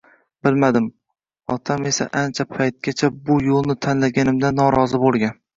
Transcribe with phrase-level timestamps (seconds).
[0.45, 0.87] Bilmadim?
[1.57, 5.41] Otam esa ancha paytgacha bu yo’lni tanlaganimdan norozi bo’lgan.